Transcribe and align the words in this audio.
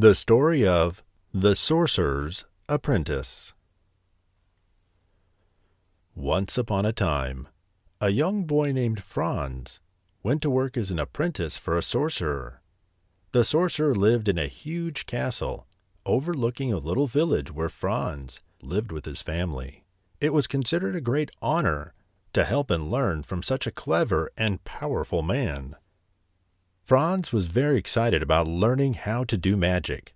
The 0.00 0.14
story 0.14 0.64
of 0.64 1.02
The 1.34 1.56
Sorcerer's 1.56 2.44
Apprentice. 2.68 3.52
Once 6.14 6.56
upon 6.56 6.86
a 6.86 6.92
time, 6.92 7.48
a 8.00 8.10
young 8.10 8.44
boy 8.44 8.70
named 8.70 9.02
Franz 9.02 9.80
went 10.22 10.40
to 10.42 10.50
work 10.50 10.76
as 10.76 10.92
an 10.92 11.00
apprentice 11.00 11.58
for 11.58 11.76
a 11.76 11.82
sorcerer. 11.82 12.62
The 13.32 13.44
sorcerer 13.44 13.92
lived 13.92 14.28
in 14.28 14.38
a 14.38 14.46
huge 14.46 15.04
castle 15.04 15.66
overlooking 16.06 16.72
a 16.72 16.78
little 16.78 17.08
village 17.08 17.52
where 17.52 17.68
Franz 17.68 18.38
lived 18.62 18.92
with 18.92 19.04
his 19.04 19.20
family. 19.20 19.82
It 20.20 20.32
was 20.32 20.46
considered 20.46 20.94
a 20.94 21.00
great 21.00 21.32
honor 21.42 21.92
to 22.34 22.44
help 22.44 22.70
and 22.70 22.88
learn 22.88 23.24
from 23.24 23.42
such 23.42 23.66
a 23.66 23.72
clever 23.72 24.30
and 24.36 24.62
powerful 24.62 25.22
man. 25.22 25.74
Franz 26.88 27.34
was 27.34 27.48
very 27.48 27.76
excited 27.76 28.22
about 28.22 28.48
learning 28.48 28.94
how 28.94 29.22
to 29.22 29.36
do 29.36 29.58
magic, 29.58 30.14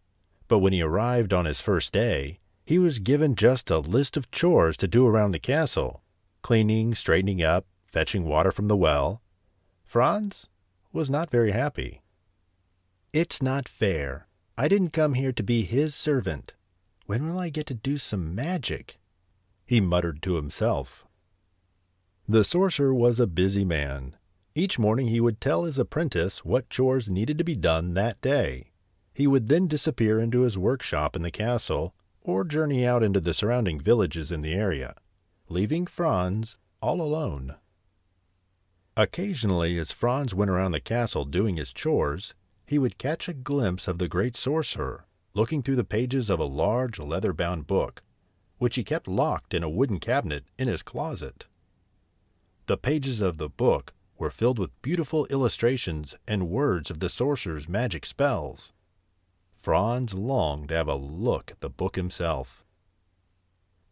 but 0.48 0.60
when 0.60 0.72
he 0.72 0.80
arrived 0.80 1.34
on 1.34 1.44
his 1.44 1.60
first 1.60 1.92
day, 1.92 2.40
he 2.64 2.78
was 2.78 2.98
given 2.98 3.34
just 3.34 3.70
a 3.70 3.78
list 3.78 4.16
of 4.16 4.30
chores 4.30 4.78
to 4.78 4.88
do 4.88 5.06
around 5.06 5.32
the 5.32 5.38
castle 5.38 6.02
cleaning, 6.40 6.94
straightening 6.94 7.42
up, 7.42 7.66
fetching 7.88 8.24
water 8.24 8.50
from 8.50 8.68
the 8.68 8.76
well. 8.76 9.20
Franz 9.84 10.46
was 10.94 11.10
not 11.10 11.28
very 11.28 11.52
happy. 11.52 12.00
It's 13.12 13.42
not 13.42 13.68
fair. 13.68 14.26
I 14.56 14.66
didn't 14.66 14.94
come 14.94 15.12
here 15.12 15.32
to 15.32 15.42
be 15.42 15.64
his 15.64 15.94
servant. 15.94 16.54
When 17.04 17.28
will 17.28 17.38
I 17.38 17.50
get 17.50 17.66
to 17.66 17.74
do 17.74 17.98
some 17.98 18.34
magic? 18.34 18.98
He 19.66 19.82
muttered 19.82 20.22
to 20.22 20.36
himself. 20.36 21.04
The 22.26 22.44
sorcerer 22.44 22.94
was 22.94 23.20
a 23.20 23.26
busy 23.26 23.66
man. 23.66 24.16
Each 24.54 24.78
morning 24.78 25.08
he 25.08 25.20
would 25.20 25.40
tell 25.40 25.64
his 25.64 25.78
apprentice 25.78 26.44
what 26.44 26.68
chores 26.68 27.08
needed 27.08 27.38
to 27.38 27.44
be 27.44 27.56
done 27.56 27.94
that 27.94 28.20
day. 28.20 28.70
He 29.14 29.26
would 29.26 29.48
then 29.48 29.66
disappear 29.66 30.18
into 30.18 30.42
his 30.42 30.58
workshop 30.58 31.16
in 31.16 31.22
the 31.22 31.30
castle 31.30 31.94
or 32.20 32.44
journey 32.44 32.86
out 32.86 33.02
into 33.02 33.20
the 33.20 33.34
surrounding 33.34 33.80
villages 33.80 34.30
in 34.30 34.42
the 34.42 34.52
area, 34.52 34.94
leaving 35.48 35.86
Franz 35.86 36.58
all 36.80 37.00
alone. 37.00 37.56
Occasionally, 38.96 39.78
as 39.78 39.90
Franz 39.90 40.34
went 40.34 40.50
around 40.50 40.72
the 40.72 40.80
castle 40.80 41.24
doing 41.24 41.56
his 41.56 41.72
chores, 41.72 42.34
he 42.66 42.78
would 42.78 42.98
catch 42.98 43.28
a 43.28 43.34
glimpse 43.34 43.88
of 43.88 43.98
the 43.98 44.08
great 44.08 44.36
sorcerer 44.36 45.06
looking 45.34 45.62
through 45.62 45.76
the 45.76 45.84
pages 45.84 46.28
of 46.28 46.38
a 46.38 46.44
large 46.44 46.98
leather 46.98 47.32
bound 47.32 47.66
book, 47.66 48.02
which 48.58 48.76
he 48.76 48.84
kept 48.84 49.08
locked 49.08 49.54
in 49.54 49.62
a 49.62 49.70
wooden 49.70 49.98
cabinet 49.98 50.44
in 50.58 50.68
his 50.68 50.82
closet. 50.82 51.46
The 52.66 52.76
pages 52.76 53.20
of 53.20 53.38
the 53.38 53.48
book 53.48 53.94
were 54.18 54.30
filled 54.30 54.58
with 54.58 54.82
beautiful 54.82 55.26
illustrations 55.26 56.14
and 56.26 56.48
words 56.48 56.90
of 56.90 57.00
the 57.00 57.08
sorcerer's 57.08 57.68
magic 57.68 58.06
spells. 58.06 58.72
Franz 59.54 60.14
longed 60.14 60.68
to 60.68 60.74
have 60.74 60.88
a 60.88 60.94
look 60.94 61.50
at 61.50 61.60
the 61.60 61.70
book 61.70 61.96
himself. 61.96 62.64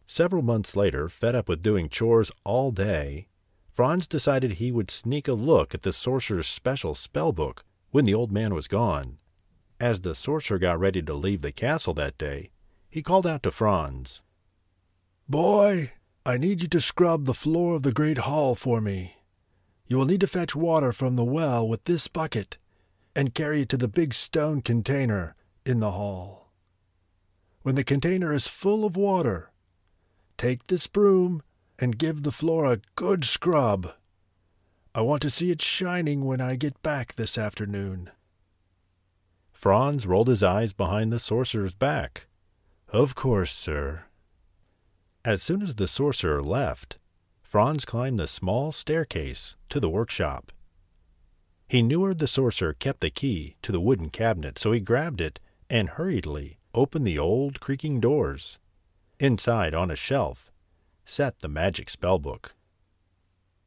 Several 0.06 0.42
months 0.42 0.74
later, 0.74 1.08
fed 1.08 1.34
up 1.34 1.48
with 1.48 1.62
doing 1.62 1.88
chores 1.88 2.32
all 2.44 2.72
day, 2.72 3.28
Franz 3.72 4.06
decided 4.06 4.52
he 4.52 4.72
would 4.72 4.90
sneak 4.90 5.28
a 5.28 5.32
look 5.32 5.72
at 5.72 5.82
the 5.82 5.92
sorcerer's 5.92 6.48
special 6.48 6.94
spell 6.94 7.32
book 7.32 7.64
when 7.90 8.04
the 8.04 8.14
old 8.14 8.32
man 8.32 8.52
was 8.52 8.66
gone. 8.66 9.18
As 9.78 10.00
the 10.00 10.14
sorcerer 10.14 10.58
got 10.58 10.80
ready 10.80 11.00
to 11.02 11.14
leave 11.14 11.42
the 11.42 11.52
castle 11.52 11.94
that 11.94 12.18
day, 12.18 12.50
he 12.88 13.02
called 13.02 13.26
out 13.26 13.42
to 13.44 13.50
Franz. 13.50 14.20
Boy, 15.28 15.92
I 16.26 16.36
need 16.36 16.60
you 16.60 16.68
to 16.68 16.80
scrub 16.80 17.24
the 17.24 17.32
floor 17.32 17.76
of 17.76 17.84
the 17.84 17.92
great 17.92 18.18
hall 18.18 18.56
for 18.56 18.80
me. 18.80 19.14
You 19.90 19.98
will 19.98 20.04
need 20.06 20.20
to 20.20 20.28
fetch 20.28 20.54
water 20.54 20.92
from 20.92 21.16
the 21.16 21.24
well 21.24 21.66
with 21.66 21.82
this 21.82 22.06
bucket 22.06 22.58
and 23.16 23.34
carry 23.34 23.62
it 23.62 23.68
to 23.70 23.76
the 23.76 23.88
big 23.88 24.14
stone 24.14 24.62
container 24.62 25.34
in 25.66 25.80
the 25.80 25.90
hall. 25.90 26.52
When 27.62 27.74
the 27.74 27.82
container 27.82 28.32
is 28.32 28.46
full 28.46 28.84
of 28.84 28.94
water, 28.94 29.50
take 30.38 30.64
this 30.68 30.86
broom 30.86 31.42
and 31.76 31.98
give 31.98 32.22
the 32.22 32.30
floor 32.30 32.66
a 32.66 32.80
good 32.94 33.24
scrub. 33.24 33.94
I 34.94 35.00
want 35.00 35.22
to 35.22 35.30
see 35.30 35.50
it 35.50 35.60
shining 35.60 36.24
when 36.24 36.40
I 36.40 36.54
get 36.54 36.80
back 36.84 37.16
this 37.16 37.36
afternoon. 37.36 38.10
Franz 39.52 40.06
rolled 40.06 40.28
his 40.28 40.44
eyes 40.44 40.72
behind 40.72 41.12
the 41.12 41.18
sorcerer's 41.18 41.74
back. 41.74 42.28
Of 42.90 43.16
course, 43.16 43.52
sir. 43.52 44.04
As 45.24 45.42
soon 45.42 45.62
as 45.62 45.74
the 45.74 45.88
sorcerer 45.88 46.44
left, 46.44 46.96
Franz 47.50 47.84
climbed 47.84 48.16
the 48.16 48.28
small 48.28 48.70
staircase 48.70 49.56
to 49.70 49.80
the 49.80 49.90
workshop. 49.90 50.52
He 51.66 51.82
knew 51.82 51.98
where 51.98 52.14
the 52.14 52.28
sorcerer 52.28 52.74
kept 52.74 53.00
the 53.00 53.10
key 53.10 53.56
to 53.62 53.72
the 53.72 53.80
wooden 53.80 54.08
cabinet, 54.08 54.56
so 54.56 54.70
he 54.70 54.78
grabbed 54.78 55.20
it 55.20 55.40
and 55.68 55.88
hurriedly 55.88 56.60
opened 56.74 57.08
the 57.08 57.18
old 57.18 57.58
creaking 57.58 57.98
doors. 57.98 58.60
Inside, 59.18 59.74
on 59.74 59.90
a 59.90 59.96
shelf, 59.96 60.52
sat 61.04 61.40
the 61.40 61.48
magic 61.48 61.88
spellbook. 61.88 62.52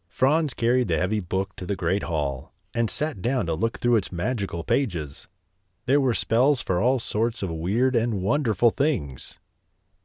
Franz 0.08 0.54
carried 0.54 0.88
the 0.88 0.96
heavy 0.96 1.20
book 1.20 1.54
to 1.58 1.66
the 1.66 1.76
great 1.76 2.04
hall 2.04 2.54
and 2.74 2.90
sat 2.90 3.22
down 3.22 3.48
to 3.48 3.54
look 3.54 3.80
through 3.80 3.98
its 3.98 4.14
magical 4.14 4.64
pages. 4.64 5.28
There 5.88 6.00
were 6.00 6.14
spells 6.14 6.62
for 6.62 6.80
all 6.80 7.00
sorts 7.00 7.44
of 7.44 7.50
weird 7.50 7.98
and 7.98 8.22
wonderful 8.22 8.72
things. 8.72 9.40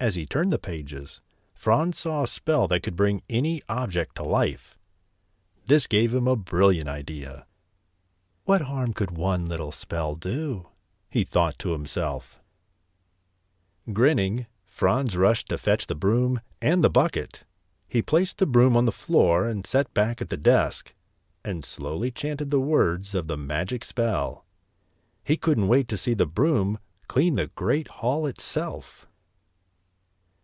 As 0.00 0.16
he 0.16 0.26
turned 0.26 0.52
the 0.52 0.58
pages, 0.58 1.20
Franz 1.58 1.98
saw 1.98 2.22
a 2.22 2.28
spell 2.28 2.68
that 2.68 2.84
could 2.84 2.94
bring 2.94 3.20
any 3.28 3.60
object 3.68 4.14
to 4.14 4.22
life. 4.22 4.78
This 5.66 5.88
gave 5.88 6.14
him 6.14 6.28
a 6.28 6.36
brilliant 6.36 6.88
idea. 6.88 7.46
What 8.44 8.60
harm 8.60 8.92
could 8.92 9.10
one 9.10 9.44
little 9.44 9.72
spell 9.72 10.14
do? 10.14 10.68
he 11.10 11.24
thought 11.24 11.58
to 11.58 11.72
himself. 11.72 12.40
Grinning, 13.92 14.46
Franz 14.66 15.16
rushed 15.16 15.48
to 15.48 15.58
fetch 15.58 15.88
the 15.88 15.96
broom 15.96 16.40
and 16.62 16.84
the 16.84 16.88
bucket. 16.88 17.42
He 17.88 18.02
placed 18.02 18.38
the 18.38 18.46
broom 18.46 18.76
on 18.76 18.84
the 18.84 18.92
floor 18.92 19.48
and 19.48 19.66
sat 19.66 19.92
back 19.92 20.22
at 20.22 20.28
the 20.28 20.36
desk, 20.36 20.94
and 21.44 21.64
slowly 21.64 22.12
chanted 22.12 22.52
the 22.52 22.60
words 22.60 23.16
of 23.16 23.26
the 23.26 23.36
magic 23.36 23.82
spell. 23.82 24.44
He 25.24 25.36
couldn't 25.36 25.66
wait 25.66 25.88
to 25.88 25.98
see 25.98 26.14
the 26.14 26.24
broom 26.24 26.78
clean 27.08 27.34
the 27.34 27.48
great 27.48 27.88
hall 27.88 28.26
itself. 28.26 29.08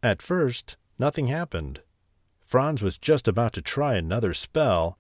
At 0.03 0.21
first, 0.21 0.77
Nothing 0.99 1.27
happened. 1.29 1.81
Franz 2.41 2.83
was 2.83 2.99
just 2.99 3.27
about 3.27 3.53
to 3.55 3.63
try 3.63 3.95
another 3.95 4.33
spell 4.35 4.99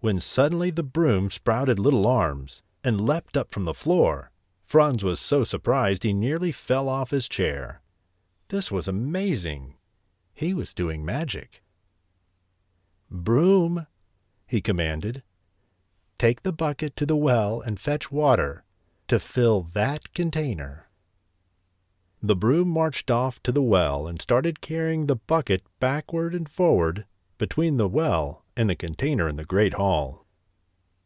when 0.00 0.20
suddenly 0.20 0.70
the 0.70 0.82
broom 0.82 1.30
sprouted 1.30 1.78
little 1.78 2.06
arms 2.06 2.62
and 2.84 3.00
leapt 3.00 3.36
up 3.36 3.50
from 3.50 3.64
the 3.64 3.74
floor. 3.74 4.30
Franz 4.64 5.04
was 5.04 5.20
so 5.20 5.44
surprised 5.44 6.02
he 6.02 6.12
nearly 6.12 6.52
fell 6.52 6.88
off 6.88 7.10
his 7.10 7.28
chair. 7.28 7.82
This 8.48 8.70
was 8.70 8.88
amazing. 8.88 9.74
He 10.32 10.54
was 10.54 10.74
doing 10.74 11.04
magic. 11.04 11.62
Broom, 13.10 13.86
he 14.46 14.60
commanded, 14.60 15.22
take 16.18 16.42
the 16.42 16.52
bucket 16.52 16.96
to 16.96 17.06
the 17.06 17.16
well 17.16 17.60
and 17.60 17.78
fetch 17.78 18.10
water 18.10 18.64
to 19.08 19.18
fill 19.18 19.62
that 19.62 20.12
container. 20.14 20.85
The 22.22 22.36
broom 22.36 22.68
marched 22.68 23.10
off 23.10 23.42
to 23.42 23.52
the 23.52 23.62
well 23.62 24.06
and 24.06 24.20
started 24.20 24.60
carrying 24.60 25.06
the 25.06 25.16
bucket 25.16 25.62
backward 25.80 26.34
and 26.34 26.48
forward 26.48 27.06
between 27.38 27.76
the 27.76 27.88
well 27.88 28.44
and 28.56 28.70
the 28.70 28.74
container 28.74 29.28
in 29.28 29.36
the 29.36 29.44
great 29.44 29.74
hall. 29.74 30.24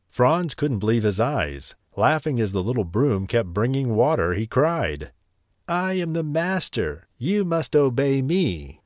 Franz 0.09 0.54
couldn't 0.54 0.78
believe 0.78 1.03
his 1.03 1.20
eyes. 1.20 1.75
Laughing 1.97 2.38
as 2.38 2.53
the 2.53 2.62
little 2.62 2.84
broom 2.84 3.26
kept 3.26 3.53
bringing 3.53 3.94
water, 3.94 4.34
he 4.34 4.47
cried, 4.47 5.12
I 5.66 5.94
am 5.94 6.12
the 6.12 6.22
master. 6.22 7.09
You 7.16 7.44
must 7.44 7.75
obey 7.75 8.22
me. 8.22 8.81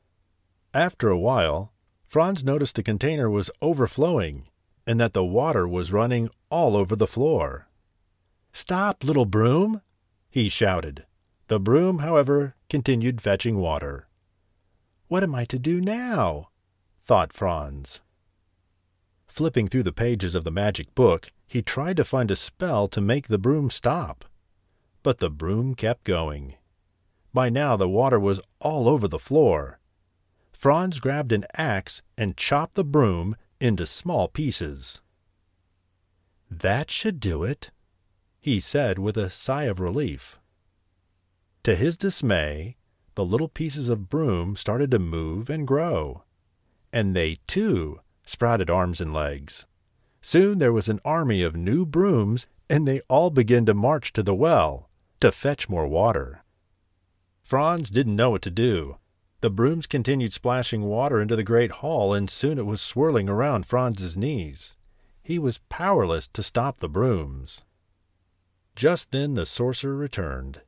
After 0.72 1.08
a 1.08 1.18
while, 1.18 1.72
Franz 2.06 2.44
noticed 2.44 2.74
the 2.74 2.82
container 2.82 3.28
was 3.28 3.50
overflowing 3.60 4.48
and 4.86 5.00
that 5.00 5.12
the 5.12 5.24
water 5.24 5.66
was 5.66 5.92
running 5.92 6.30
all 6.50 6.76
over 6.76 6.96
the 6.96 7.06
floor. 7.06 7.68
Stop, 8.52 9.02
little 9.02 9.24
broom! 9.24 9.82
he 10.30 10.48
shouted. 10.48 11.04
The 11.48 11.60
broom, 11.60 11.98
however, 11.98 12.54
continued 12.70 13.20
fetching 13.20 13.58
water. 13.58 14.08
What 15.08 15.22
am 15.22 15.34
I 15.34 15.44
to 15.46 15.58
do 15.58 15.80
now? 15.80 16.48
thought 17.04 17.32
Franz. 17.32 18.00
Flipping 19.26 19.68
through 19.68 19.82
the 19.82 19.92
pages 19.92 20.34
of 20.34 20.44
the 20.44 20.50
magic 20.50 20.94
book, 20.94 21.32
he 21.46 21.60
tried 21.60 21.96
to 21.98 22.04
find 22.04 22.30
a 22.30 22.36
spell 22.36 22.88
to 22.88 23.00
make 23.00 23.28
the 23.28 23.38
broom 23.38 23.68
stop. 23.68 24.24
But 25.02 25.18
the 25.18 25.28
broom 25.28 25.74
kept 25.74 26.04
going. 26.04 26.54
By 27.34 27.50
now 27.50 27.76
the 27.76 27.88
water 27.88 28.18
was 28.18 28.40
all 28.60 28.88
over 28.88 29.06
the 29.06 29.18
floor. 29.18 29.80
Franz 30.52 30.98
grabbed 30.98 31.32
an 31.32 31.44
axe 31.54 32.00
and 32.16 32.36
chopped 32.38 32.74
the 32.74 32.84
broom 32.84 33.36
into 33.60 33.86
small 33.86 34.28
pieces. 34.28 35.02
That 36.50 36.90
should 36.90 37.20
do 37.20 37.42
it, 37.42 37.70
he 38.40 38.60
said 38.60 38.98
with 38.98 39.16
a 39.16 39.30
sigh 39.30 39.64
of 39.64 39.80
relief. 39.80 40.38
To 41.64 41.74
his 41.74 41.96
dismay, 41.96 42.76
the 43.14 43.24
little 43.24 43.48
pieces 43.48 43.88
of 43.88 44.10
broom 44.10 44.54
started 44.54 44.90
to 44.90 44.98
move 44.98 45.48
and 45.48 45.66
grow. 45.66 46.24
And 46.92 47.16
they, 47.16 47.38
too, 47.46 48.00
sprouted 48.26 48.68
arms 48.68 49.00
and 49.00 49.14
legs. 49.14 49.64
Soon 50.20 50.58
there 50.58 50.74
was 50.74 50.88
an 50.88 51.00
army 51.06 51.42
of 51.42 51.56
new 51.56 51.86
brooms, 51.86 52.46
and 52.68 52.86
they 52.86 53.00
all 53.08 53.30
began 53.30 53.64
to 53.64 53.72
march 53.72 54.12
to 54.12 54.22
the 54.22 54.34
well, 54.34 54.90
to 55.20 55.32
fetch 55.32 55.68
more 55.68 55.88
water. 55.88 56.44
Franz 57.42 57.88
didn't 57.88 58.16
know 58.16 58.30
what 58.30 58.42
to 58.42 58.50
do. 58.50 58.98
The 59.40 59.50
brooms 59.50 59.86
continued 59.86 60.34
splashing 60.34 60.82
water 60.82 61.18
into 61.18 61.34
the 61.34 61.42
great 61.42 61.72
hall, 61.72 62.12
and 62.12 62.28
soon 62.28 62.58
it 62.58 62.66
was 62.66 62.82
swirling 62.82 63.28
around 63.30 63.64
Franz's 63.64 64.18
knees. 64.18 64.76
He 65.22 65.38
was 65.38 65.60
powerless 65.70 66.28
to 66.28 66.42
stop 66.42 66.78
the 66.78 66.90
brooms. 66.90 67.62
Just 68.76 69.12
then 69.12 69.34
the 69.34 69.46
sorcerer 69.46 69.96
returned. 69.96 70.60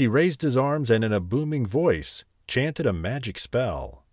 He 0.00 0.06
raised 0.06 0.40
his 0.40 0.56
arms 0.56 0.88
and 0.90 1.04
in 1.04 1.12
a 1.12 1.20
booming 1.20 1.66
voice 1.66 2.24
chanted 2.46 2.86
a 2.86 2.92
magic 2.94 3.38
spell. 3.38 4.06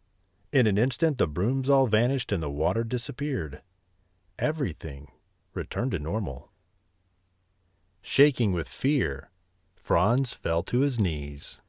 In 0.51 0.67
an 0.67 0.77
instant 0.77 1.17
the 1.17 1.29
brooms 1.29 1.69
all 1.69 1.87
vanished 1.87 2.33
and 2.33 2.43
the 2.43 2.49
water 2.49 2.83
disappeared. 2.83 3.61
Everything 4.37 5.07
returned 5.53 5.91
to 5.91 5.99
normal. 5.99 6.51
Shaking 8.01 8.51
with 8.51 8.67
fear, 8.67 9.29
Franz 9.77 10.33
fell 10.33 10.61
to 10.63 10.81
his 10.81 10.99
knees. 10.99 11.61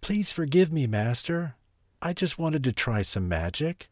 Please 0.00 0.32
forgive 0.32 0.72
me, 0.72 0.88
master. 0.88 1.54
I 2.02 2.12
just 2.12 2.36
wanted 2.36 2.64
to 2.64 2.72
try 2.72 3.02
some 3.02 3.28
magic. 3.28 3.90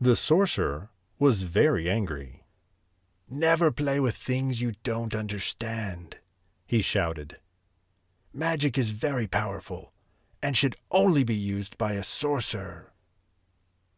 The 0.00 0.14
sorcerer 0.14 0.90
was 1.18 1.42
very 1.42 1.90
angry. 1.90 2.44
Never 3.28 3.72
play 3.72 3.98
with 3.98 4.14
things 4.14 4.60
you 4.60 4.74
don't 4.84 5.16
understand, 5.16 6.18
he 6.68 6.82
shouted. 6.82 7.38
Magic 8.38 8.78
is 8.78 8.90
very 8.90 9.26
powerful 9.26 9.92
and 10.40 10.56
should 10.56 10.76
only 10.92 11.24
be 11.24 11.34
used 11.34 11.76
by 11.76 11.94
a 11.94 12.04
sorcerer. 12.04 12.92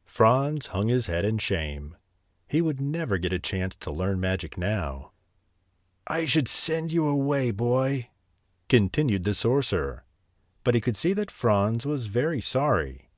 Franz 0.07 0.69
hung 0.69 0.89
his 0.89 1.05
head 1.05 1.27
in 1.27 1.37
shame. 1.37 1.95
He 2.49 2.63
would 2.63 2.81
never 2.81 3.19
get 3.19 3.35
a 3.35 3.39
chance 3.39 3.77
to 3.77 3.91
learn 3.91 4.19
magic 4.19 4.57
now. 4.57 5.11
I 6.07 6.25
should 6.25 6.49
send 6.49 6.91
you 6.91 7.07
away, 7.07 7.51
boy, 7.51 8.09
continued 8.71 9.25
the 9.25 9.35
sorcerer. 9.35 10.05
But 10.65 10.75
he 10.75 10.81
could 10.81 10.97
see 10.97 11.13
that 11.13 11.31
Franz 11.31 11.85
was 11.85 12.07
very 12.07 12.41
sorry, 12.41 13.11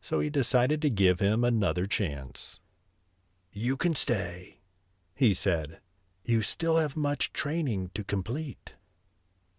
so 0.00 0.20
he 0.20 0.30
decided 0.30 0.80
to 0.80 0.88
give 0.88 1.20
him 1.20 1.44
another 1.44 1.84
chance. 1.84 2.60
You 3.52 3.76
can 3.76 3.94
stay, 3.94 4.60
he 5.14 5.34
said. 5.34 5.80
You 6.24 6.40
still 6.40 6.78
have 6.78 6.96
much 6.96 7.34
training 7.34 7.90
to 7.92 8.02
complete. 8.02 8.75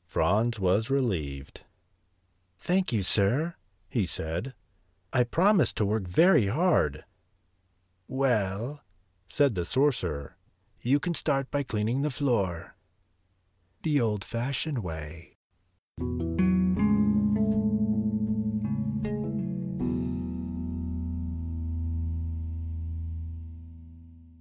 Franz 0.08 0.58
was 0.58 0.90
relieved. 0.90 1.62
Thank 2.62 2.94
you, 2.94 3.04
sir, 3.04 3.56
he 3.90 4.06
said. 4.06 4.54
I 5.12 5.26
promise 5.26 5.74
to 5.74 5.86
work 5.86 6.08
very 6.08 6.48
hard. 6.48 7.04
Well, 8.08 8.82
said 9.28 9.56
the 9.56 9.66
sorcerer, 9.66 10.38
you 10.82 11.00
can 11.02 11.14
start 11.14 11.52
by 11.52 11.64
cleaning 11.64 12.04
the 12.04 12.10
floor. 12.10 12.76
The 13.84 14.00
old-fashioned 14.00 14.80
way. 14.80 15.36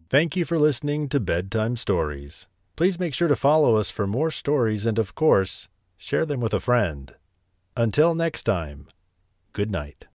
Thank 0.09 0.37
you 0.37 0.45
for 0.45 0.61
listening 0.61 1.09
to 1.09 1.19
Bedtime 1.19 1.77
Stories. 1.77 2.47
Please 2.77 3.01
make 3.01 3.15
sure 3.15 3.29
to 3.29 3.37
follow 3.37 3.77
us 3.77 3.89
for 3.89 4.07
more 4.07 4.31
stories 4.31 4.85
and, 4.85 4.99
of 4.99 5.15
course, 5.15 5.67
share 5.97 6.27
them 6.27 6.41
with 6.41 6.53
a 6.53 6.61
friend. 6.61 7.15
Until 7.75 8.15
next 8.15 8.43
time, 8.43 8.89
good 9.53 9.71
night. 9.71 10.05